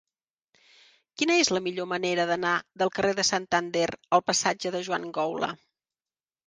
[1.21, 3.87] Quina és la millor manera d'anar del carrer de Santander
[4.19, 5.55] al passatge de Joan Goula?